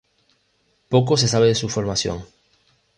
Poco 0.89 1.15
se 1.15 1.27
sabe 1.27 1.45
de 1.49 1.53
su 1.53 1.69
formación. 1.69 2.25